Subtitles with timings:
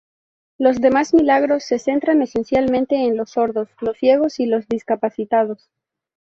[0.57, 5.69] Los demás milagros se centran esencialmente en los sordos, los ciegos y los discapacitados.